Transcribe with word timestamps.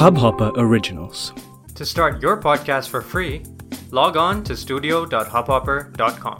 Hubhopper 0.00 0.50
Originals. 0.56 1.34
To 1.74 1.84
start 1.84 2.22
your 2.22 2.38
podcast 2.38 2.88
for 2.88 3.02
free, 3.02 3.42
log 3.90 4.16
on 4.16 4.42
to 4.44 4.56
studio.hubhopper.com. 4.56 6.38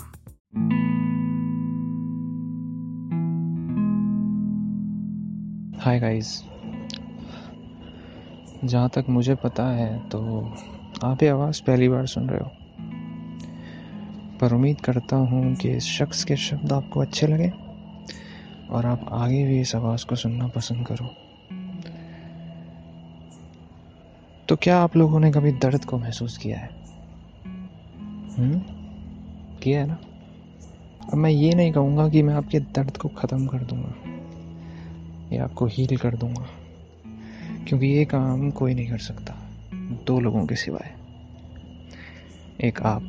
Hi 5.81 6.01
guys 6.01 6.33
जहाँ 8.65 8.89
तक 8.89 9.05
मुझे 9.09 9.35
पता 9.35 9.69
है 9.69 10.09
तो 10.09 10.21
आप 11.05 11.23
ये 11.23 11.29
आवाज़ 11.29 11.63
पहली 11.63 11.89
बार 11.89 12.07
सुन 12.07 12.31
रहे 12.31 12.41
हो 12.41 12.51
पर 14.41 14.55
उम्मीद 14.55 14.81
करता 14.81 15.17
हूँ 15.17 15.55
कि 15.57 15.77
इस 15.77 15.97
शख्स 15.99 16.25
के 16.25 16.37
शब्द 16.49 16.73
आपको 16.73 17.01
अच्छे 17.01 17.27
लगे 17.27 17.53
और 18.71 18.87
आप 18.87 19.09
आगे 19.13 19.45
भी 19.45 19.61
इस 19.61 19.77
आवाज़ 19.77 20.07
को 20.07 20.17
सुनना 20.17 20.49
पसंद 20.57 20.87
करो 20.87 21.30
तो 24.51 24.57
क्या 24.57 24.79
आप 24.79 24.97
लोगों 24.97 25.21
ने 25.21 25.33
कभी 25.33 25.53
दर्द 25.53 25.85
को 25.85 25.99
महसूस 25.99 26.39
किया 26.39 26.59
है? 26.59 26.67
हुँ? 28.39 28.65
किया 29.59 29.81
है 29.81 29.87
ना? 29.87 29.95
अब 31.13 31.15
मैं 31.15 31.31
ये 31.31 31.55
नहीं 31.55 31.73
कहूँगा 31.73 32.09
कि 32.09 32.23
मैं 32.23 32.35
आपके 32.35 32.61
दर्द 32.61 32.97
को 32.97 33.09
ख़त्म 33.09 33.47
कर 33.47 33.59
दूँगा, 33.59 33.95
या 35.37 35.45
आपको 35.45 35.67
हील 35.67 35.97
कर 35.97 36.17
दूँगा, 36.17 36.47
क्योंकि 37.69 37.87
ये 37.87 38.05
काम 38.05 38.51
कोई 38.51 38.75
नहीं 38.75 38.91
कर 38.91 38.99
सकता, 38.99 39.35
दो 40.07 40.21
लोगों 40.21 40.47
के 40.47 40.57
सिवाय। 40.57 40.95
एक 42.67 42.83
आप, 42.83 43.03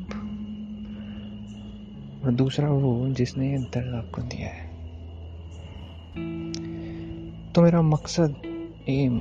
और 2.26 2.32
दूसरा 2.32 2.70
वो 2.70 3.10
जिसने 3.10 3.52
ये 3.52 3.58
दर्द 3.58 3.96
आपको 3.96 4.22
दिया 4.22 4.48
है। 4.48 4.68
तो 7.52 7.62
मेरा 7.62 7.82
मकसद 7.82 8.36
एम 8.90 9.20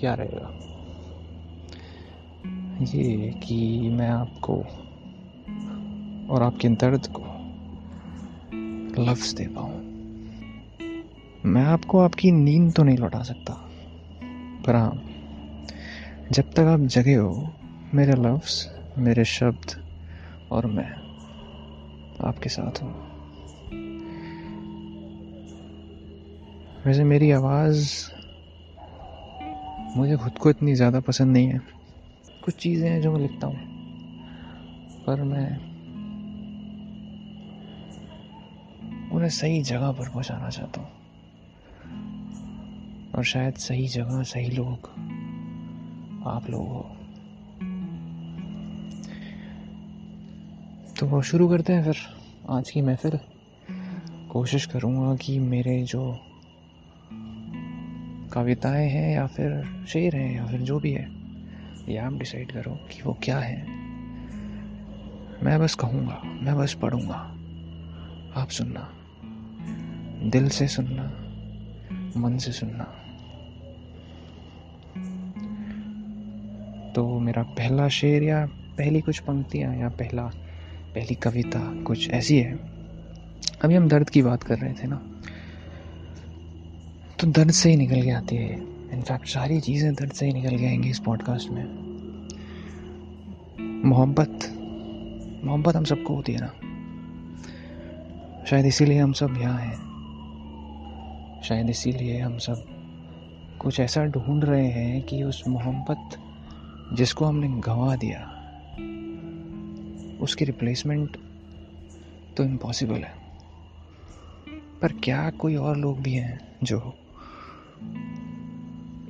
क्या 0.00 0.14
रहेगा? 0.14 0.68
ये 2.84 3.30
कि 3.42 3.88
मैं 3.90 4.08
आपको 4.10 4.54
और 6.28 6.42
आपके 6.42 6.68
दर्द 6.68 7.06
को 7.10 7.22
लफ्ज 9.02 9.32
दे 9.34 9.46
पाऊँ। 9.48 9.80
मैं 11.44 11.62
आपको 11.64 11.98
आपकी 11.98 12.30
नींद 12.32 12.72
तो 12.74 12.82
नहीं 12.82 12.98
लौटा 12.98 13.22
सकता, 13.22 13.54
पर 14.66 14.74
हाँ 14.74 15.02
जब 16.32 16.50
तक 16.52 16.60
आप 16.60 16.80
जगे 16.88 17.14
हो, 17.14 17.52
मेरे 17.94 18.12
लफ्ज, 18.12 18.64
मेरे 18.98 19.24
शब्द 19.24 19.74
और 20.50 20.66
मैं 20.66 20.90
आपके 22.26 22.48
साथ 22.48 22.82
हूँ। 22.82 22.92
वैसे 26.86 27.04
मेरी 27.04 27.30
आवाज़ 27.30 27.92
मुझे 29.96 30.16
खुद 30.16 30.38
को 30.38 30.50
इतनी 30.50 30.74
ज़्यादा 30.74 31.00
पसंद 31.00 31.32
नहीं 31.32 31.48
है। 31.48 31.60
कुछ 32.44 32.54
चीज़ें 32.54 32.90
हैं 32.90 33.00
जो 33.00 33.12
मैं 33.12 33.20
लिखता 33.20 33.46
हूँ। 33.46 33.56
पर 35.06 35.22
मैं 35.22 35.72
उन्हें 39.10 39.28
सही 39.28 39.62
जगह 39.62 39.92
पर 39.92 40.08
पहुंचाना 40.08 40.50
चाहता 40.50 40.80
हूँ। 40.80 40.90
और 43.12 43.24
शायद 43.24 43.54
सही 43.54 43.88
जगह, 43.88 44.22
सही 44.22 44.50
लोग 44.50 44.78
आप 46.26 46.50
लोग 46.50 46.68
हो। 46.68 46.96
तो 51.00 51.22
शुरू 51.22 51.48
करते 51.48 51.72
हैं 51.72 51.84
फिर। 51.84 51.96
आज 52.50 52.70
की 52.70 52.82
महफिल। 52.82 53.18
कोशिश 54.28 54.66
करूँगा 54.66 55.16
कि 55.16 55.38
मेरे 55.38 55.82
जो 55.82 56.18
कविताएँ 58.32 58.88
हैं 58.88 59.14
या 59.14 59.26
फिर 59.26 59.84
शेर 59.86 60.16
हैं 60.16 60.36
या 60.36 60.46
फिर 60.46 60.60
जो 60.60 60.80
भी 60.80 60.92
है 60.92 61.21
ये 61.88 61.98
आप 61.98 62.12
डिसाइड 62.12 62.52
करो 62.52 62.70
कि 62.70 63.02
वो 63.02 63.18
क्या 63.22 63.38
है। 63.38 63.66
मैं 65.42 65.60
बस 65.60 65.74
कहूँगा, 65.74 66.22
मैं 66.24 66.56
बस 66.56 66.74
पढ़ूँगा। 66.74 67.14
आप 68.40 68.48
सुनना। 68.50 68.92
दिल 70.30 70.48
से 70.48 70.68
सुनना, 70.68 71.02
मन 72.20 72.38
से 72.38 72.52
सुनना। 72.52 72.84
तो 76.92 77.18
मेरा 77.18 77.42
पहला 77.42 77.88
शेर 77.88 78.22
या 78.22 78.46
पहली 78.46 79.00
कुछ 79.00 79.18
पंक्तियाँ 79.18 79.76
या 79.76 79.88
पहला, 79.88 80.22
पहली 80.94 81.14
कविता 81.14 81.82
कुछ 81.82 82.10
ऐसी 82.10 82.38
है। 82.38 82.54
अभी 83.64 83.74
हम 83.74 83.88
दर्द 83.88 84.10
की 84.10 84.22
बात 84.22 84.42
कर 84.42 84.58
रहे 84.58 84.72
थे 84.72 84.86
ना। 84.86 84.96
तो 87.20 87.26
दर्द 87.26 87.50
से 87.50 87.70
ही 87.70 87.76
निकल 87.76 88.02
के 88.02 88.10
आती 88.10 88.36
है। 88.36 88.72
इनफैक्ट 88.92 89.26
सारी 89.26 89.60
चीज़ें 89.60 89.94
दर्द 89.94 90.12
से 90.12 90.26
ही 90.26 90.32
निकल 90.32 90.58
के 90.58 90.66
आएँगी 90.66 90.90
इस 90.90 90.98
पॉडकास्ट 90.98 91.50
में। 91.50 91.81
मोहब्बत। 93.84 94.38
मोहब्बत 95.44 95.76
हम 95.76 95.84
सबको 95.84 96.14
होती 96.14 96.32
है 96.32 96.38
ना। 96.42 96.52
शायद 98.44 98.66
इसीलिए 98.66 98.98
हम 98.98 99.12
सब 99.12 99.34
यहाँ 99.38 99.58
हैं। 99.58 99.78
शायद 101.44 101.70
इसीलिए 101.70 102.20
हम 102.20 102.38
सब 102.38 102.66
कुछ 103.60 103.80
ऐसा 103.80 104.04
ढूंढ 104.04 104.44
रहे 104.44 104.66
हैं 104.66 105.02
कि 105.02 105.22
उस 105.22 105.42
मोहब्बत 105.48 106.18
जिसको 106.92 107.24
हमने 107.24 107.48
गंवा 107.48 107.96
दिया, 107.96 108.20
उसकी 110.20 110.44
रिप्लेसमेंट 110.44 111.16
तो 112.36 112.44
इम्पॉसिबल 112.44 112.96
है। 112.96 113.14
पर 114.82 114.92
क्या 114.92 115.30
कोई 115.30 115.56
और 115.56 115.76
लोग 115.76 116.00
भी 116.00 116.12
हैं 116.12 116.40
जो 116.62 116.94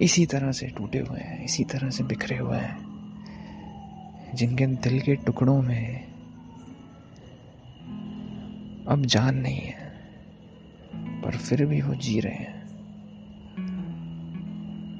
इसी 0.00 0.26
तरह 0.26 0.52
से 0.52 0.66
टूटे 0.66 0.98
हुए 0.98 1.20
हैं, 1.20 1.44
इसी 1.44 1.64
तरह 1.64 1.90
से 1.90 2.04
बिखरे 2.04 2.38
हुए 2.38 2.58
हैं? 2.58 2.91
जिनके 4.34 4.66
दिल 4.66 5.00
के 5.00 5.14
टुकड़ों 5.14 5.62
में 5.62 6.12
अब 8.88 9.04
जान 9.06 9.36
नहीं 9.36 9.58
है, 9.58 9.90
पर 11.22 11.36
फिर 11.36 11.66
भी 11.66 11.80
वो 11.80 11.94
जी 11.94 12.20
रहे 12.20 12.34
हैं। 12.34 12.60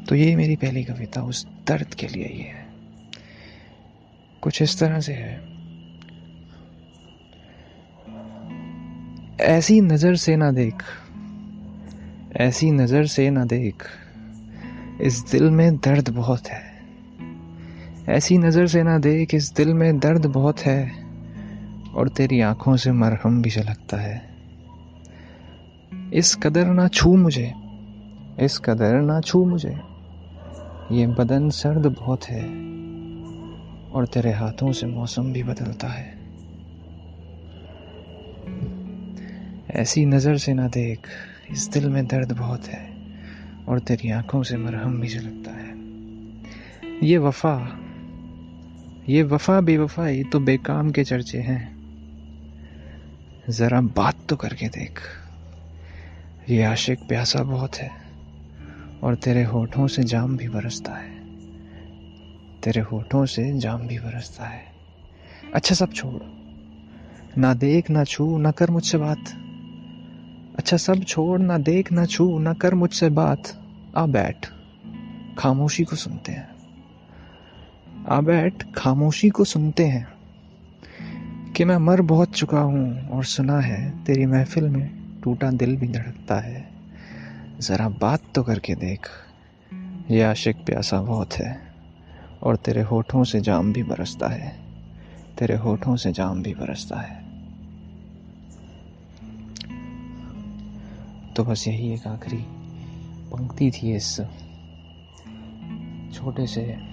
तो 0.05 0.15
ये 0.15 0.37
मेरी 0.37 0.57
पहली 0.57 0.85
कविता, 0.85 1.23
उस 1.23 1.47
दर्द 1.69 1.95
के 1.95 2.07
लिए 2.07 2.27
ही 2.27 2.41
है। 2.41 2.67
कुछ 4.43 4.63
इस 4.63 4.79
तरह 4.79 5.01
से 5.01 5.13
है। 5.13 5.35
ऐसी 9.41 9.81
नज़र 9.81 10.17
से 10.17 10.37
ना 10.37 10.51
देख, 10.53 10.83
ऐसी 12.37 12.71
नज़र 12.71 13.07
से 13.07 13.31
ना 13.31 13.45
देख, 13.45 13.87
इस 15.01 15.25
दिल 15.31 15.51
में 15.51 15.77
दर्द 15.77 16.09
बहुत 16.09 16.47
है। 16.47 16.72
ऐसी 18.09 18.39
नज़र 18.39 18.67
से 18.67 18.83
ना 18.83 18.99
देख, 18.99 19.35
इस 19.35 19.55
दिल 19.57 19.75
में 19.75 19.99
दर्द 19.99 20.27
बहुत 20.27 20.61
है 20.61 20.93
और 21.95 22.09
तेरी 22.09 22.41
आँखों 22.41 22.77
से 22.77 22.93
मरहम 22.93 23.43
भी 23.43 23.51
झलकता 23.51 23.97
है। 23.97 24.31
इस 26.13 26.35
कदर 26.35 26.67
ना 26.67 26.89
छू 26.89 27.17
मुझे, 27.17 27.53
इस 28.41 28.59
कदर 28.65 29.01
ना 29.01 29.21
छू 29.21 29.45
मुझे। 29.45 29.79
ये 30.91 31.07
बदन 31.07 31.49
सर्द 31.51 31.87
बहुत 31.87 32.25
है 32.25 32.43
और 33.93 34.07
तेरे 34.07 34.33
हाथों 34.33 34.73
से 34.73 34.87
मौसम 34.87 35.33
भी 35.33 35.43
बदलता 35.43 35.89
है। 35.89 36.19
ऐसी 39.71 40.07
नज़र 40.07 40.37
से 40.37 40.55
ना 40.55 40.69
देख, 40.69 41.07
इस 41.51 41.69
दिल 41.69 41.89
में 41.89 42.07
दर्द 42.07 42.33
बहुत 42.33 42.67
है 42.67 42.97
और 43.69 43.79
तेरी 43.79 44.11
आँखों 44.11 44.43
से 44.43 44.57
मरहम 44.57 45.01
भी 45.01 45.09
झलकता 45.09 45.51
है। 45.51 45.71
ये 47.09 47.19
वफा 47.19 47.79
ये 49.09 49.23
वफा 49.23 49.61
बेवफाई 49.61 50.25
तो 50.25 50.41
बेकाम 50.41 50.91
के 50.91 51.05
चर्चे 51.05 51.39
हैं। 51.39 51.77
ज़रा 53.51 53.81
बात 53.81 54.15
तो 54.29 54.37
करके 54.37 54.69
देख। 54.69 55.01
ये 56.51 56.63
आशिक 56.63 56.99
प्यासा 56.99 57.43
बहुत 57.43 57.77
है, 57.77 57.91
और 59.03 59.15
तेरे 59.15 59.45
होठों 59.45 59.87
से 59.87 60.03
जाम 60.03 60.37
भी 60.37 60.49
बरसता 60.49 60.93
है। 60.93 61.11
तेरे 62.61 62.81
होठों 62.81 63.27
से 63.27 63.59
जाम 63.59 63.87
भी 63.87 63.99
बरसता 63.99 64.45
है। 64.45 64.63
अच्छा 65.55 65.75
सब 65.75 65.93
छोड़। 65.93 66.23
ना 67.41 67.55
देख, 67.55 67.91
ना 67.91 68.05
छू, 68.05 68.39
ना 68.39 68.51
कर 68.51 68.71
मुझसे 68.71 68.99
बात। 68.99 69.25
अच्छा 70.59 70.77
सब 70.77 71.05
छोड़, 71.05 71.41
ना 71.41 71.59
देख, 71.59 71.93
ना 71.93 72.05
छू, 72.05 72.39
ना 72.39 72.53
कर 72.53 72.75
मुझसे 72.75 73.11
बात। 73.11 73.63
आ 73.97 74.07
बैठ। 74.07 74.47
खामोशी 75.39 75.85
को 75.85 75.97
सुनते 75.97 76.33
हैं। 76.33 76.52
आ 78.09 78.21
बैठ 78.21 78.73
खामोशी 78.75 79.29
को 79.29 79.45
सुनते 79.45 79.85
हैं 79.85 80.09
कि 81.53 81.65
मैं 81.65 81.77
मर 81.77 82.01
बहुत 82.01 82.31
चुका 82.31 82.61
हूँ 82.61 83.09
और 83.09 83.25
सुना 83.25 83.61
है 83.61 84.05
तेरी 84.05 84.27
महफिल 84.27 84.69
में 84.69 84.91
टूटा 85.21 85.51
दिल 85.51 85.77
भी 85.77 85.89
धड़कता 85.89 86.41
है। 86.41 86.69
ज़रा 87.61 87.89
बात 87.89 88.21
तो 88.35 88.43
करके 88.43 88.75
देख, 88.75 89.07
ये 90.11 90.23
आशिक 90.23 90.57
प्यासा 90.57 91.03
बहुत 91.03 91.35
है 91.35 91.75
और 92.43 92.57
तेरे 92.57 92.83
होठों 92.83 93.25
से 93.25 93.41
जाम 93.41 93.73
भी 93.73 93.83
बरसता 93.83 94.29
है। 94.29 94.57
तेरे 95.39 95.57
होठों 95.57 95.97
से 95.97 96.13
जाम 96.13 96.43
भी 96.43 96.55
बरसता 96.55 97.01
है। 97.01 97.23
तो 101.35 101.45
बस 101.45 101.69
यही 101.69 101.95
एक 101.95 102.07
आखिरी 102.07 102.45
पंक्ति 103.31 103.71
थी 103.71 103.95
इस 103.97 104.17
छोटे 106.15 106.47
से 106.47 106.92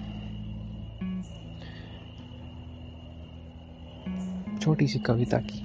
छोटी 4.60 4.86
सी 4.86 4.98
कविता 4.98 5.38
की। 5.38 5.58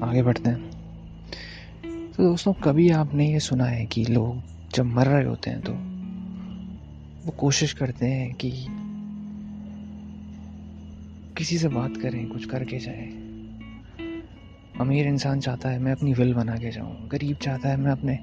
आगे 0.00 0.22
बढ़ते 0.22 0.50
हैं। 0.50 0.70
तो 2.12 2.22
दोस्तों, 2.22 2.52
कभी 2.52 2.90
आपने 2.90 3.32
ये 3.32 3.40
सुना 3.40 3.64
है 3.64 3.86
कि 3.86 4.04
लोग 4.04 4.42
जब 4.74 4.84
मर 4.84 5.06
रहे 5.06 5.24
होते 5.24 5.50
हैं 5.50 5.60
तो 5.60 5.72
वो 7.26 7.30
कोशिश 7.30 7.72
करते 7.72 8.06
हैं 8.06 8.34
कि 8.34 8.50
किसी 11.36 11.58
से 11.58 11.68
बात 11.68 11.96
करें, 11.96 12.28
कुछ 12.28 12.44
करके 12.44 12.78
जाए। 12.78 13.06
अमीर 14.80 15.06
इंसान 15.06 15.40
चाहता 15.40 15.68
है, 15.68 15.78
मैं 15.78 15.92
अपनी 15.92 16.12
विल 16.12 16.34
बना 16.34 16.56
के 16.56 16.70
जाऊँ। 16.70 17.08
गरीब 17.08 17.36
चाहता 17.36 17.68
है, 17.68 17.76
मैं 17.76 17.92
अपने 17.92 18.18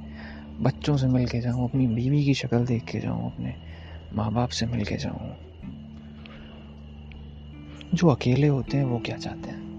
बच्चों 0.63 0.97
से 0.97 1.07
मिल 1.07 1.27
के 1.27 1.39
जाऊँ, 1.41 1.69
अपनी 1.69 1.88
बीवी 1.88 2.25
की 2.25 2.33
शक्ल 2.33 2.65
देख 2.65 2.83
के 2.83 3.00
जाऊँ, 3.00 3.33
अपने 3.33 3.69
माँ 4.13 4.31
बाप 4.31 4.50
से 4.50 4.65
मिल 4.65 4.85
के 4.85 4.95
जाऊँ। 4.95 5.35
जो 7.94 8.07
अकेले 8.07 8.47
होते 8.47 8.77
हैं, 8.77 8.83
वो 8.83 9.00
क्या 9.00 9.17
चाहते 9.17 9.50
हैं? 9.50 9.69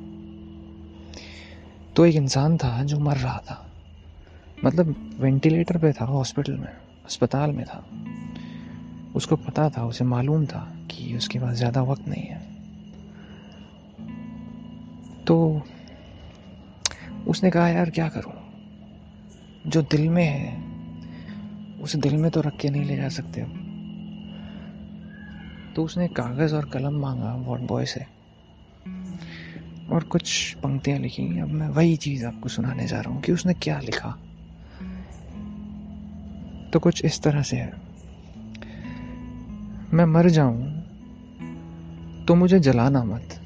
तो 1.97 2.07
एक 2.07 2.15
इंसान 2.15 2.57
था 2.57 2.85
जो 2.85 2.99
मर 2.99 3.17
रहा 3.17 3.39
था। 3.39 3.71
मतलब 4.65 5.17
वेंटिलेटर 5.21 5.79
पे 5.79 5.93
था, 5.93 6.05
हॉस्पिटल 6.05 6.53
में, 6.53 6.73
अस्पताल 7.07 7.53
में 7.53 7.67
था। 7.67 7.85
उसको 9.15 9.37
पता 9.37 9.71
था, 9.71 9.85
उसे 9.85 10.05
मालूम 10.05 10.47
था 10.47 10.77
कि 10.91 11.17
उसके 11.17 11.39
पास 11.39 11.57
ज़्यादा 11.57 11.83
वक्त 11.83 12.09
नहीं 12.09 12.23
है। 12.23 12.51
तो 15.25 15.63
उसने 17.27 17.51
कहा, 17.51 17.69
यार, 17.69 17.91
क्या 17.91 18.09
करूँ? 18.09 18.33
जो 19.67 19.83
दिल 19.83 20.09
में 20.09 20.25
है, 20.25 20.71
उसे 21.83 21.99
दिल 21.99 22.17
में 22.17 22.31
तो 22.31 22.41
रख 22.41 22.57
के 22.57 22.71
नहीं 22.71 22.85
ले 22.85 22.97
जा 22.97 23.09
सकते 23.09 23.60
तो 25.77 25.85
उसने 25.85 26.09
कागज़ 26.09 26.55
और 26.55 26.65
कलम 26.65 27.01
मांगा 27.01 27.35
वॉर्ड 27.35 27.63
बॉय 27.63 27.87
से। 27.87 28.01
और 29.93 30.05
कुछ 30.05 30.55
पंक्तियाँ 30.55 30.99
लिखी, 30.99 31.41
अब 31.41 31.49
मैं 31.49 31.69
वही 31.69 31.97
चीज़ 31.97 32.27
आपको 32.27 32.49
सुनाने 32.49 32.87
जा 32.87 33.01
रहा 33.01 33.15
हूँ 33.15 33.23
कि 33.23 33.33
उसने 33.33 33.55
क्या 33.55 33.81
लिखा। 33.81 34.11
तो 36.73 36.79
कुछ 36.79 37.05
इस 37.05 37.23
तरह 37.23 37.43
से 37.43 37.57
है। 37.57 37.73
मैं 39.93 40.05
मर 40.05 40.29
जाऊँ 40.29 40.81
तो 42.25 42.35
मुझे 42.35 42.61
जलाना 42.61 43.05
मत। 43.05 43.41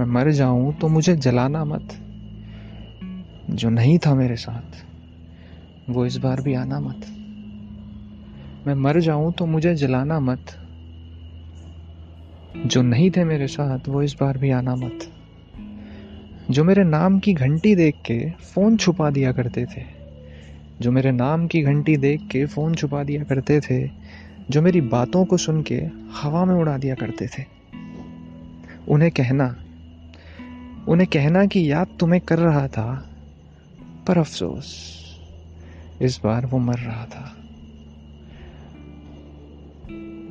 मैं 0.00 0.06
मर 0.06 0.30
जाऊँ 0.30 0.78
तो 0.78 0.88
मुझे 0.88 1.16
जलाना 1.16 1.64
मत। 1.64 1.88
जो 3.50 3.70
नहीं 3.70 3.98
था 3.98 4.14
मेरे 4.14 4.36
साथ, 4.36 4.86
वो 5.90 6.06
इस 6.06 6.16
बार 6.16 6.40
भी 6.40 6.54
आना 6.54 6.80
मत। 6.80 7.00
मैं 8.66 8.74
मर 8.74 9.00
जाऊँ 9.00 9.32
तो 9.32 9.46
मुझे 9.46 9.74
जलाना 9.74 10.20
मत। 10.20 10.63
जो 12.56 12.82
नहीं 12.82 13.10
थे 13.10 13.24
मेरे 13.24 13.46
साथ, 13.46 13.78
वो 13.88 14.02
इस 14.02 14.16
बार 14.20 14.38
भी 14.38 14.50
आना 14.50 14.76
मत। 14.76 14.98
जो 16.50 16.64
मेरे 16.64 16.84
नाम 16.84 17.18
की 17.18 17.34
घंटी 17.34 17.74
देख 17.74 17.94
के 17.94 18.30
फ़ोन 18.30 18.76
छुपा 18.76 19.10
दिया 19.10 19.32
करते 19.32 19.64
थे, 19.64 19.82
जो 20.80 20.92
मेरे 20.92 21.12
नाम 21.12 21.46
की 21.46 21.62
घंटी 21.62 21.96
देख 21.96 22.20
के 22.30 22.46
फ़ोन 22.46 22.74
छुपा 22.74 23.04
दिया 23.04 23.24
करते 23.24 23.60
थे, 23.60 23.90
जो 24.50 24.62
मेरी 24.62 24.80
बातों 24.80 25.24
को 25.24 25.36
सुन 25.36 25.62
के 25.62 25.82
हवा 26.12 26.44
में 26.44 26.54
उड़ा 26.54 26.78
दिया 26.78 26.94
करते 26.94 27.26
थे। 27.26 27.44
उन्हें 28.88 29.10
कहना 29.10 29.56
उन्हें 30.88 31.08
कहना 31.12 31.46
कि 31.46 31.72
याद 31.72 31.86
तुम्हें 32.00 32.20
कर 32.20 32.38
रहा 32.38 32.68
था, 32.68 33.10
पर 34.06 34.18
अफसोस, 34.18 34.94
इस 36.02 36.20
बार 36.24 36.46
वो 36.46 36.58
मर 36.58 36.74
रहा 36.74 37.04
था। 37.04 37.43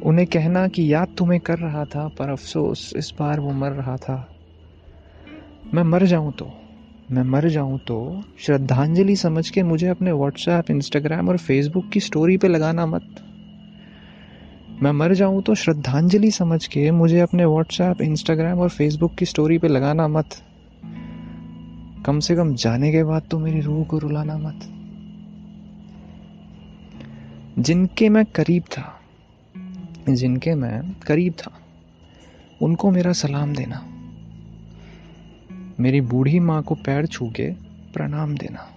उन्हें 0.03 0.27
कहना 0.27 0.67
कि 0.67 0.93
याद 0.93 1.15
तुम्हें 1.17 1.39
कर 1.39 1.57
रहा 1.57 1.85
था, 1.85 2.07
पर 2.07 2.29
अफसोस, 2.29 2.93
इस 2.95 3.13
बार 3.19 3.39
वो 3.39 3.51
मर 3.51 3.71
रहा 3.71 3.97
था। 3.97 4.29
मैं 5.73 5.83
मर 5.83 6.05
जाऊँ 6.05 6.31
तो 6.31 6.51
मैं 7.11 7.23
मर 7.23 7.47
जाऊँ 7.49 7.79
तो 7.79 8.23
श्रद्धांजलि 8.39 9.15
समझ 9.15 9.49
के 9.49 9.63
मुझे 9.63 9.87
अपने 9.87 10.11
व्हाट्सएप 10.11 10.71
इंस्टाग्राम 10.71 11.29
और 11.29 11.37
फेसबुक 11.37 11.89
की 11.89 11.99
स्टोरी 11.99 12.37
पे 12.37 12.47
लगाना 12.47 12.85
मत। 12.85 13.05
मैं 14.81 14.91
मर 14.91 15.13
जाऊँ 15.13 15.41
तो 15.41 15.55
श्रद्धांजलि 15.55 16.31
समझ 16.31 16.67
के 16.67 16.91
मुझे 16.91 17.19
अपने 17.19 17.45
व्हाट्सएप 17.45 18.01
इंस्टाग्राम 18.01 18.59
और 18.59 18.69
फेसबुक 18.69 19.15
की 19.15 19.25
स्टोरी 19.25 19.57
पे 19.57 19.67
लगाना 19.67 20.07
मत। 20.07 20.29
कम 22.05 22.19
से 22.19 22.35
कम 22.35 22.53
जाने 22.55 22.91
के 22.91 23.03
बाद 23.03 23.23
तो 23.31 23.39
मेरी 23.39 23.59
रूह 23.59 23.83
को 23.85 23.97
रुलाना 23.97 24.37
मत। 24.37 24.69
जिनके 27.59 28.09
मैं 28.09 28.25
करीब 28.25 28.63
था 28.63 28.99
जिनके 30.09 30.55
मैं 30.55 30.93
करीब 31.07 31.33
था, 31.33 31.51
उनको 32.61 32.91
मेरा 32.91 33.13
सलाम 33.13 33.55
देना। 33.55 33.85
मेरी 35.79 36.01
बूढ़ी 36.01 36.39
माँ 36.39 36.63
को 36.63 36.75
पैर 36.75 37.05
छू 37.05 37.29
के 37.29 37.51
प्रणाम 37.93 38.37
देना। 38.37 38.69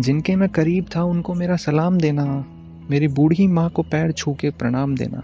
जिनके 0.00 0.36
मैं 0.36 0.48
करीब 0.48 0.86
था, 0.96 1.02
उनको 1.02 1.34
मेरा 1.34 1.56
सलाम 1.56 1.98
देना। 1.98 2.44
मेरी 2.90 3.08
बूढ़ी 3.08 3.46
माँ 3.46 3.70
को 3.70 3.82
पैर 3.82 4.12
छू 4.12 4.34
के 4.34 4.50
प्रणाम 4.50 4.96
देना। 4.96 5.22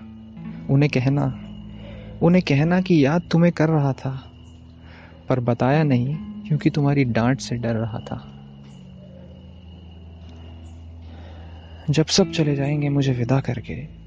उन्हें 0.71 0.91
कहना 0.95 1.41
उन्हें 2.23 2.45
कहना 2.49 2.81
कि 2.81 3.05
याद 3.05 3.23
तुम्हें 3.31 3.53
कर 3.53 3.69
रहा 3.69 3.93
था, 3.93 4.33
पर 5.29 5.41
बताया 5.41 5.83
नहीं 5.83 6.17
क्योंकि 6.17 6.71
तुम्हारी 6.71 7.05
डांट 7.05 7.41
से 7.41 7.57
डर 7.57 7.75
रहा 7.75 7.99
था। 7.99 8.31
जब 11.91 12.07
सब 12.07 12.31
चले 12.31 12.57
जाएँगे, 12.57 12.89
मुझे 12.89 13.13
विदा 13.13 13.41
करके 13.41 14.04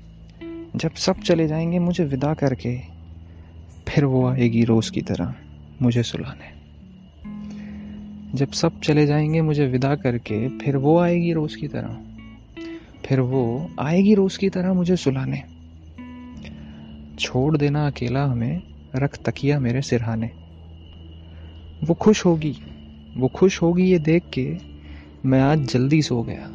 जब 0.78 0.92
सब 0.92 1.20
चले 1.20 1.48
जाएँगे, 1.48 1.80
मुझे 1.80 2.04
विदा 2.04 2.34
करके 2.34 2.80
फिर 3.88 4.06
वो 4.06 4.28
आएगी 4.28 4.64
रोज 4.64 4.90
की 4.90 5.02
तरह 5.02 5.36
मुझे 5.82 6.04
सुलाने। 6.04 6.58
जब 8.38 8.52
सब 8.52 8.80
चले 8.80 9.06
जाएँगे, 9.06 9.42
मुझे 9.42 9.68
विदा 9.68 9.96
करके 9.96 10.60
फिर 10.60 10.78
वो 10.78 11.00
आएगी 11.00 11.34
रोज 11.34 11.56
की 11.56 11.68
तरह। 11.68 11.98
फिर 13.06 13.20
वो 13.20 13.72
आएगी 13.80 14.14
रोज 14.14 14.38
की 14.38 14.50
तरह 14.50 14.74
मुझे 14.74 14.96
सुलाने। 14.96 15.44
छोड़ 17.20 17.58
देना 17.58 17.88
अकेला 17.88 18.26
हमें, 18.26 18.62
रख 18.96 19.18
तकिया 19.18 19.60
मेरे 19.60 19.82
सिरहाने। 19.82 20.32
वो 21.84 21.94
खुश 21.94 22.26
होगी, 22.26 22.56
वो 23.18 23.28
खुश 23.28 23.62
होगी 23.62 23.84
ये 23.84 24.00
देख 24.00 24.24
के, 24.34 24.58
मैं 25.26 25.42
आज 25.42 25.60
जल्दी 25.60 26.02
सो 26.02 26.24
गया। 26.24 26.52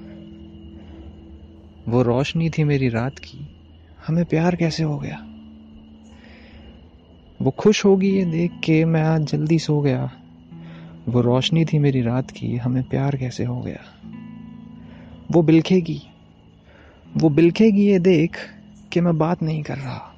वो 1.88 2.02
रोशनी 2.02 2.50
थी 2.50 2.64
मेरी 2.64 2.88
रात 2.88 3.18
की 3.18 3.51
हमें 4.06 4.25
प्यार 4.25 4.56
कैसे 4.56 4.82
हो 4.82 4.99
गया? 4.99 5.26
वो 7.42 7.50
खुश 7.50 7.85
होगी 7.85 8.11
ये 8.11 8.25
देख 8.25 8.52
के 8.64 8.85
मैं 8.85 9.02
आज 9.02 9.23
जल्दी 9.23 9.59
सो 9.59 9.80
गया। 9.80 10.11
वो 11.09 11.21
रोशनी 11.21 11.64
थी 11.64 11.78
मेरी 11.78 12.02
रात 12.02 12.30
की, 12.30 12.56
हमें 12.56 12.82
प्यार 12.82 13.16
कैसे 13.16 13.44
हो 13.44 13.61
गया? 13.61 13.78
वो 15.30 15.42
बिलखेगी। 15.42 16.02
वो 17.16 17.28
बिलखेगी 17.28 17.87
ये 17.87 17.99
देख 17.99 18.37
कि 18.92 19.00
मैं 19.00 19.18
बात 19.18 19.42
नहीं 19.42 19.62
कर 19.62 19.78
रहा। 19.78 20.14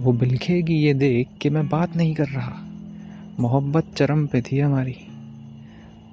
वो 0.00 0.12
बिलखेगी 0.12 0.74
ये 0.74 0.94
देख 0.94 1.28
कि 1.42 1.50
मैं 1.50 1.68
बात 1.68 1.96
नहीं 1.96 2.14
कर 2.14 2.26
रहा। 2.26 2.56
मोहब्बत 3.40 3.84
चरम 3.96 4.26
पे 4.26 4.42
थी 4.42 4.58
हमारी, 4.58 4.96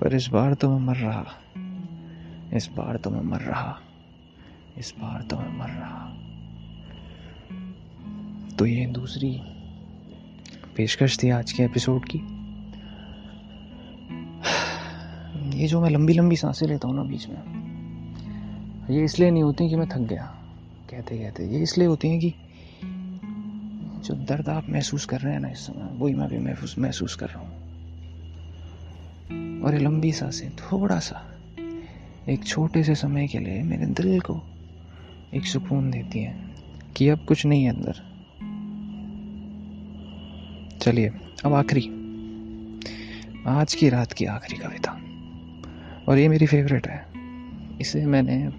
पर 0.01 0.15
इस 0.15 0.27
बार 0.27 0.53
तो 0.53 0.69
मैं 0.69 0.88
मर 0.88 0.95
रहा। 0.95 1.25
इस 2.53 2.69
बार 2.77 2.97
तो 2.97 3.09
मैं 3.09 3.21
मर 3.21 3.39
रहा। 3.39 3.79
इस 4.77 4.93
बार 5.00 5.21
तो 5.21 5.38
मैं 5.38 5.59
मर 5.59 5.69
रहा। 5.69 6.26
तो 8.59 8.65
ये 8.65 8.85
दूसरी 8.85 9.29
पेशकश 10.75 11.17
थी 11.23 11.29
आज 11.29 11.51
के 11.51 11.63
एपिसोड 11.63 12.05
की। 12.05 12.17
ये 15.59 15.67
जो 15.67 15.81
मैं 15.81 15.89
लंबी 15.89 16.13
लंबी 16.13 16.35
साँसें 16.35 16.67
लेता 16.67 16.87
हूँ 16.87 16.95
ना 16.95 17.03
बीच 17.03 17.27
में, 17.29 17.37
ये 18.89 19.03
इसलिए 19.03 19.31
नहीं 19.31 19.43
होती 19.43 19.69
कि 19.69 19.75
मैं 19.75 19.87
थक 19.87 19.97
गया, 19.97 20.25
कहते 20.89 21.17
कहते। 21.17 21.47
ये 21.47 21.61
इसलिए 21.63 21.87
होती 21.87 22.07
हैं 22.07 22.19
कि 22.19 22.33
जो 24.07 24.13
दर्द 24.13 24.49
आप 24.49 24.69
महसूस 24.69 25.05
कर 25.05 25.19
रहे 25.19 25.33
हैं 25.33 25.39
ना 25.39 25.49
इस 25.49 25.59
समय, 25.59 25.89
वही 25.93 26.13
मैं 26.13 26.29
भी 26.29 26.37
महसूस 26.37 26.75
महसूस 26.79 27.15
कर 27.15 27.27
रहा 27.27 27.39
हूँ। 27.39 27.51
और 29.61 29.73
ये 29.73 29.79
लंबी 29.79 30.11
साँसें, 30.11 30.49
थोड़ा 30.49 30.99
सा, 30.99 31.23
एक 32.29 32.45
छोटे 32.45 32.83
से 32.83 32.95
समय 32.95 33.27
के 33.27 33.39
लिए 33.39 33.63
मेरे 33.63 33.85
दिल 33.85 34.19
को 34.19 34.41
एक 35.33 35.45
सुकून 35.45 35.91
देती 35.91 36.19
हैं 36.19 36.55
कि 36.95 37.09
अब 37.09 37.25
कुछ 37.25 37.45
नहीं 37.45 37.63
है 37.63 37.69
अंदर। 37.69 38.16
चलिए, 40.88 41.12
अब 41.46 41.53
आखिरी। 41.53 41.89
आज 43.48 43.75
की 43.75 43.89
रात 43.89 44.12
की 44.12 44.25
आखिरी 44.25 44.60
कविता। 44.60 45.01
और 46.10 46.17
ये 46.17 46.27
मेरी 46.27 46.46
फेवरेट 46.46 46.88
है। 46.88 47.08
इसे 47.82 48.06
मैंने 48.06 48.51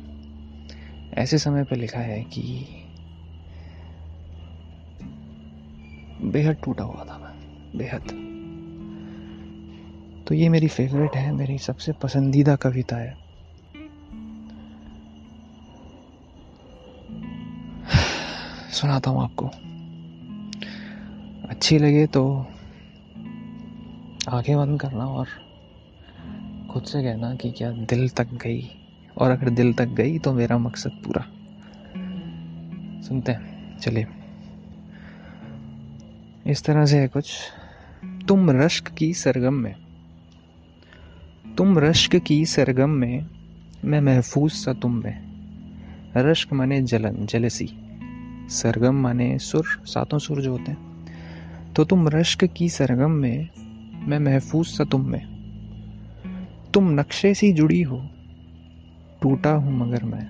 ऐसे 1.14 1.38
समय 1.38 1.64
पर 1.64 1.76
लिखा 1.76 2.00
है 2.00 2.24
कि 2.24 2.66
बेहद 6.22 6.56
टूटा 6.64 6.84
हुआ 6.84 7.04
था 7.04 7.18
मैं, 7.18 7.78
बेहद। 7.78 8.02
तो 10.28 10.34
ये 10.34 10.48
मेरी 10.48 10.68
फेवरेट 10.68 11.16
है, 11.16 11.32
मेरी 11.32 11.58
सबसे 11.58 11.92
पसंदीदा 11.92 12.56
कविता 12.56 12.96
है। 12.96 13.10
सुनाता 18.70 19.10
हूँ 19.10 19.24
आपको। 19.24 19.50
अच्छी 21.48 21.78
लगे 21.78 22.06
तो 22.06 22.46
आँखें 24.28 24.56
बंद 24.56 24.80
करना 24.80 25.04
और 25.04 25.26
खुद 26.70 26.82
से 26.82 27.02
कहना 27.02 27.34
कि 27.34 27.50
क्या 27.50 27.72
दिल 27.72 28.08
तक 28.08 28.24
गई। 28.24 28.70
और 29.18 29.30
अगर 29.30 29.50
दिल 29.50 29.74
तक 29.74 29.86
गई 29.86 30.18
तो 30.18 30.32
मेरा 30.32 30.58
मकसद 30.58 30.90
पूरा। 30.90 31.22
सुनते 33.02 33.32
हैं, 33.32 33.78
चलिए। 33.78 34.06
इस 36.46 36.64
तरह 36.64 36.86
से 36.86 36.98
है 36.98 37.08
कुछ। 37.08 37.38
तुम 38.28 38.50
रश्क 38.50 38.88
की 38.88 39.14
सरगम 39.14 39.54
में। 39.54 39.74
तुम 41.58 41.78
रश्क 41.78 42.16
की 42.16 42.46
सरगम 42.46 42.90
में 42.90 43.26
मैं 43.84 44.00
महफूज 44.00 44.52
सा 44.52 44.72
तुम 44.72 44.94
में। 44.94 45.28
रश्क 46.16 46.52
माने 46.52 46.82
जलन, 46.82 47.26
जलसी। 47.26 47.70
सरगम 48.48 48.94
माने 48.94 49.38
सुर, 49.38 49.64
सातों 49.84 50.18
सुर 50.18 50.42
जो 50.42 50.52
होते 50.52 50.72
हैं। 50.72 50.87
तो 51.76 51.84
तुम 51.84 52.08
रश्क 52.08 52.44
की 52.44 52.68
सरगम 52.68 53.10
में, 53.10 53.48
मैं 54.06 54.18
महफूज 54.18 54.66
सा 54.66 54.84
तुम 54.84 55.08
में। 55.08 55.20
तुम 56.74 56.90
नक्शे 56.90 57.34
सी 57.34 57.52
जुड़ी 57.52 57.82
हो, 57.82 58.02
टूटा 59.22 59.50
हूँ 59.50 59.78
मगर 59.78 60.04
मैं। 60.04 60.26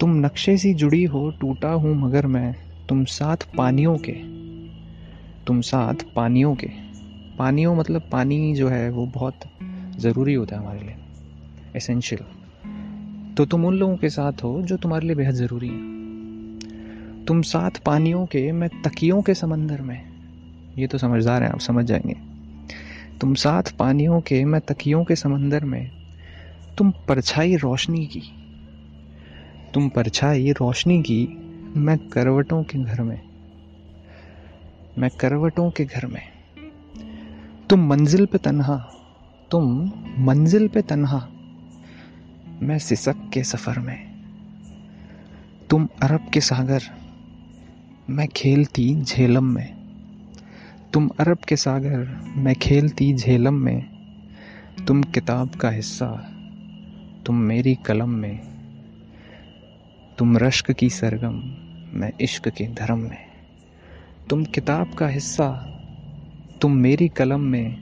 तुम 0.00 0.14
नक्शे 0.16 0.56
सी 0.56 0.74
जुड़ी 0.74 1.04
हो, 1.04 1.30
टूटा 1.30 1.72
हूँ 1.72 1.94
मगर 1.96 2.26
मैं। 2.26 2.54
तुम 2.88 3.04
साथ 3.04 3.36
पानियों 3.56 3.96
के, 4.08 4.12
तुम 5.46 5.60
साथ 5.60 5.94
पानियों 6.16 6.54
के। 6.54 6.70
पानियों 7.38 7.74
मतलब 7.76 8.08
पानी 8.12 8.54
जो 8.54 8.68
है, 8.68 8.90
वो 8.90 9.06
बहुत 9.06 9.40
ज़रूरी 9.98 10.34
होता 10.34 10.56
है 10.56 10.62
हमारे 10.62 10.80
लिए 10.80 10.96
एसेंशियल 11.76 12.24
तो 13.34 13.44
तुम 13.46 13.64
उन 13.66 13.74
लोगों 13.74 13.96
के 13.96 14.08
साथ 14.08 14.32
हो, 14.44 14.62
जो 14.62 14.76
तुम्हारे 14.76 15.06
लिए 15.06 15.16
बेहद 15.16 15.34
ज़रूरी 15.34 15.68
है। 15.68 15.93
तुम 17.26 17.42
साथ 17.42 17.70
पानियों 17.70 18.26
के, 18.26 18.52
मैं 18.52 18.68
तकियों 18.82 19.22
के 19.22 19.34
समंदर 19.34 19.80
में। 19.80 20.14
ये 20.78 20.86
तो 20.86 20.98
समझदार 20.98 21.42
हैं, 21.42 21.50
आप 21.50 21.60
समझ 21.60 21.84
जाएँगे। 21.84 22.16
तुम 23.18 23.34
साथ 23.34 23.62
पानियों 23.76 24.20
के, 24.20 24.44
मैं 24.44 24.60
तकियों 24.60 25.04
के 25.04 25.16
समंदर 25.16 25.64
में। 25.64 25.90
तुम 26.78 26.90
परछाई 26.90 27.56
रोशनी 27.56 28.06
की। 28.06 28.22
तुम 29.74 29.88
परछाई 29.88 30.50
रोशनी 30.50 31.02
की, 31.02 31.28
मैं 31.76 31.98
करवटों 31.98 32.62
के 32.62 32.78
घर 32.78 33.02
में। 33.02 33.20
मैं 34.98 35.10
करवटों 35.10 35.70
के 35.70 35.84
घर 35.84 36.06
में। 36.06 36.22
तुम 37.70 37.86
मंजिल 37.86 38.26
पे 38.26 38.38
तन्हा। 38.38 38.76
तुम 39.50 39.92
मंजिल 40.18 40.68
पे 40.68 40.82
तन्हा। 40.82 41.28
मैं 42.62 42.78
सिसक 42.78 43.16
के 43.32 43.44
सफ़र 43.44 43.78
में। 43.78 44.10
तुम 45.70 45.88
अरब 46.02 46.30
के 46.32 46.40
सागर। 46.40 47.03
मैं 48.10 48.28
खेलती 48.28 49.02
झेलम 49.02 49.44
में। 49.44 49.76
तुम 50.92 51.08
अरब 51.08 51.38
के 51.38 51.56
सागर, 51.56 52.20
मैं 52.36 52.54
खेलती 52.54 53.14
झेलम 53.14 53.54
में। 53.54 53.86
तुम 54.86 55.02
किताब 55.02 55.48
का 55.50 55.70
हिस्सा, 55.70 56.06
तुम 57.26 57.36
मेरी 57.36 57.74
कलम 57.74 58.08
में। 58.08 58.40
तुम 60.18 60.36
रश्क 60.36 60.72
की 60.72 60.90
सरगम, 60.90 61.34
मैं 61.98 62.12
इश्क 62.20 62.48
के 62.48 62.68
धर्म 62.68 62.98
में। 62.98 63.26
तुम 64.30 64.44
किताब 64.44 64.94
का 64.94 65.08
हिस्सा, 65.08 65.50
तुम 66.60 66.72
मेरी 66.72 67.08
कलम 67.08 67.40
में। 67.40 67.74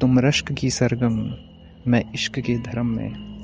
तुम 0.00 0.18
रश्क 0.18 0.52
की 0.52 0.70
सरगम, 0.70 1.34
मैं 1.90 2.12
इश्क 2.14 2.38
के 2.38 2.58
धर्म 2.58 2.86
में। 2.86 3.42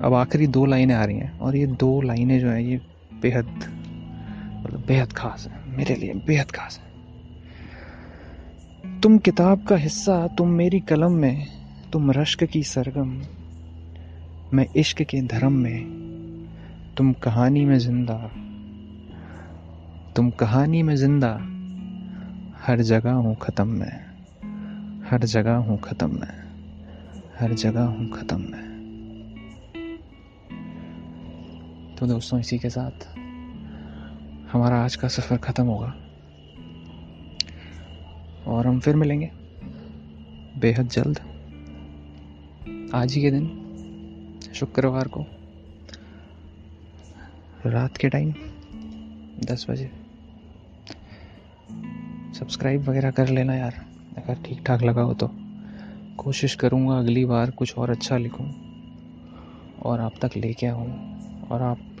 अब 0.00 0.14
आखिरी 0.14 0.46
दो 0.46 0.66
लाइनें 0.66 0.94
आ 0.94 1.04
रही 1.04 1.16
हैं, 1.16 1.38
और 1.38 1.56
ये 1.56 1.66
दो 1.66 2.00
लाइनें 2.00 2.40
जो 2.40 2.48
हैं, 2.48 2.60
ये 2.60 2.80
बेहद 3.22 3.62
मतलब 4.66 4.86
बेहद 4.86 5.12
खास 5.12 5.48
है, 5.50 5.76
मेरे 5.76 5.94
लिए 5.94 6.14
बेहद 6.14 6.50
खास 6.50 6.78
है। 6.78 6.84
तुम 9.00 9.18
किताब 9.18 9.66
का 9.66 9.76
हिस्सा, 9.76 10.26
तुम 10.26 10.48
मेरी 10.48 10.80
कलम 10.80 11.12
में, 11.12 11.46
तुम 11.92 12.10
रश्क 12.10 12.44
की 12.44 12.62
सरगम, 12.62 13.22
मैं 14.54 14.66
इश्क 14.76 15.02
के 15.02 15.20
धर्म 15.22 15.52
में, 15.52 15.80
तुम 16.96 17.12
कहानी 17.12 17.64
में 17.64 17.78
ज़िंदा, 17.78 18.16
तुम 20.16 20.30
कहानी 20.30 20.82
में 20.82 20.96
ज़िंदा, 20.96 21.30
हर 22.66 22.80
जगह 22.80 23.12
हूँ 23.12 23.36
ख़त्म 23.36 23.68
मैं, 23.68 23.96
हर 25.10 25.24
जगह 25.24 25.54
हूँ 25.54 25.78
ख़त्म 25.78 26.10
मैं, 26.10 26.36
हर 27.40 27.52
जगह 27.54 27.84
हूँ 27.84 28.08
ख़त्म 28.10 28.40
मैं। 28.40 28.64
तो 31.96 32.06
दोस्तों, 32.06 32.40
इसी 32.40 32.58
के 32.58 32.70
साथ 32.70 33.25
हमारा 34.52 34.84
आज 34.84 34.96
का 34.96 35.08
सफ़र 35.08 35.36
ख़त्म 35.36 35.66
होगा। 35.66 35.94
और 38.46 38.66
हम 38.66 38.80
फिर 38.80 38.96
मिलेंगे। 38.96 39.30
बेहद 40.60 40.88
जल्द। 40.88 41.20
आज 42.94 43.12
ही 43.12 43.22
के 43.22 43.30
दिन, 43.30 43.46
शुक्रवार 44.54 45.08
को, 45.08 45.26
रात 47.66 47.96
के 47.96 48.08
टाइम, 48.08 48.34
दस 49.40 49.66
बजे। 49.70 49.86
सब्सक्राइब 52.34 52.88
वगैरह 52.88 53.10
कर 53.10 53.28
लेना 53.28 53.54
यार, 53.54 53.86
अगर 54.18 54.42
ठीक 54.42 54.66
ठाक 54.66 54.82
लगा 54.82 55.02
हो 55.02 55.14
तो। 55.14 55.30
कोशिश 56.16 56.54
करूँगा 56.54 56.98
अगली 56.98 57.24
बार 57.24 57.50
कुछ 57.50 57.78
और 57.78 57.90
अच्छा 57.90 58.16
लिखूँ। 58.16 58.66
और 59.82 60.00
आप 60.00 60.12
तक 60.22 60.30
लेके 60.36 60.66
आऊँ। 60.66 61.16
और 61.48 61.62
आप 61.62 61.95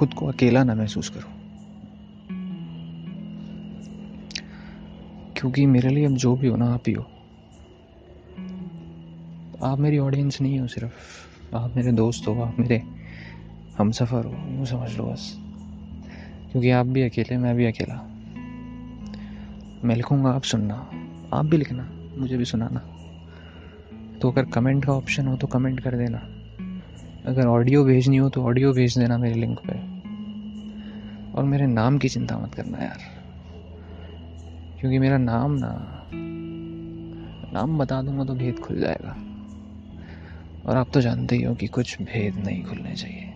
खुद 0.00 0.14
को 0.14 0.26
अकेला 0.26 0.64
ना 0.64 0.74
महसूस 0.74 1.08
करो। 1.08 1.28
क्योंकि 5.36 5.66
मेरे 5.66 5.88
लिए 5.88 6.06
अब 6.06 6.14
जो 6.14 6.36
भी 6.36 6.48
हो 6.48 6.56
ना, 6.56 6.74
आप 6.74 6.82
ही 6.88 6.92
हो। 6.92 7.02
आप 9.62 9.78
मेरी 9.78 9.98
ऑडियंस 9.98 10.40
नहीं 10.40 10.60
हो 10.60 10.66
सिर्फ़। 10.66 10.92
आप 11.56 11.76
मेरे 11.76 11.92
दोस्त 11.92 12.28
हो, 12.28 12.42
आप 12.42 12.56
मेरे 12.58 12.82
हम 13.78 13.90
सफ़र 13.90 14.24
हो, 14.24 14.56
यूँ 14.56 14.66
समझ 14.66 14.96
लो 14.98 15.04
बस। 15.04 15.36
क्योंकि 16.52 16.70
आप 16.70 16.86
भी 16.86 17.02
अकेले, 17.02 17.36
मैं 17.36 17.56
भी 17.56 17.64
अकेला। 17.64 17.94
मैं 19.84 19.96
लिखूँगा, 19.96 20.30
आप 20.30 20.42
सुनना। 20.42 20.74
आप 21.32 21.46
भी 21.46 21.56
लिखना, 21.56 21.90
मुझे 22.18 22.36
भी 22.36 22.44
सुनाना। 22.44 22.80
तो 24.18 24.30
अगर 24.30 24.44
कमेंट 24.44 24.84
का 24.84 24.92
ऑप्शन 24.92 25.26
हो 25.26 25.36
तो 25.36 25.46
कमेंट 25.46 25.80
कर 25.80 25.96
देना। 25.96 26.39
अगर 27.26 27.46
ऑडियो 27.46 27.84
भेजनी 27.84 28.16
हो 28.16 28.28
तो 28.28 28.42
ऑडियो 28.42 28.72
भेज 28.72 28.98
देना 28.98 29.18
मेरे 29.18 29.34
लिंक 29.34 29.58
पे। 29.58 30.00
और 31.32 31.44
मेरे 31.44 31.66
नाम 31.66 31.98
की 31.98 32.08
चिंता 32.08 32.38
मत 32.38 32.54
करना 32.54 32.78
यार। 32.78 32.98
क्योंकि 34.80 34.98
मेरा 34.98 35.18
नाम 35.18 35.50
ना, 35.50 36.06
नाम 37.52 37.78
बता 37.78 38.02
दूँगा 38.02 38.24
तो 38.24 38.34
भेद 38.34 38.58
खुल 38.58 38.80
जाएगा। 38.80 39.16
और 40.66 40.76
आप 40.76 40.88
तो 40.94 41.00
जानते 41.00 41.36
ही 41.36 41.42
हो 41.42 41.54
कि 41.54 41.66
कुछ 41.66 42.02
भेद 42.02 42.36
नहीं 42.36 42.64
खुलने 42.64 42.94
चाहिए। 42.94 43.30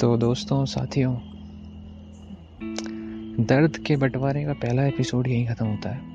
तो 0.00 0.16
दोस्तों, 0.16 0.64
साथियों, 0.64 1.16
दर्द 3.44 3.76
के 3.76 3.96
बंटवारे 3.96 4.44
का 4.44 4.52
पहला 4.52 4.84
एपिसोड 4.84 5.26
यहीं 5.26 5.46
ख़त्म 5.46 5.66
होता 5.66 5.90
है। 5.90 6.13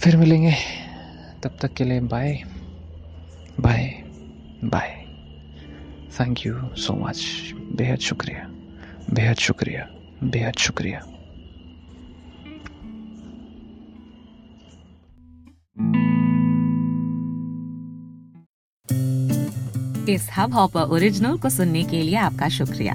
फिर 0.00 0.16
मिलेंगे। 0.16 0.54
तब 1.42 1.56
तक 1.62 1.72
के 1.74 1.84
लिए 1.84 2.00
bye 2.00 2.32
bye 3.60 3.84
bye 4.64 4.90
thank 6.20 6.46
you 6.46 6.54
so 6.76 6.94
much 6.94 7.24
बेहद 7.76 7.98
शुक्रिया। 7.98 8.46
बेहद 9.14 9.36
शुक्रिया। 9.36 9.86
बेहद 10.24 10.56
शुक्रिया। 10.58 10.98
इस 20.08 20.28
हब 20.38 20.54
हॉपर 20.54 20.80
ओरिजिनल 20.80 21.38
को 21.38 21.50
सुनने 21.50 21.82
के 21.84 22.02
लिए 22.02 22.16
आपका 22.16 22.48
शुक्रिया। 22.48 22.94